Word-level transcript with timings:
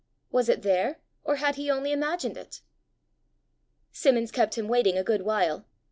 Was 0.31 0.49
it 0.49 0.63
there, 0.63 0.99
or 1.23 1.35
had 1.35 1.57
he 1.57 1.69
only 1.69 1.91
imagined 1.91 2.35
it? 2.35 2.61
Simmons 3.91 4.31
kept 4.31 4.57
him 4.57 4.67
waiting 4.67 4.97
a 4.97 5.03
good 5.03 5.21
while. 5.21 5.67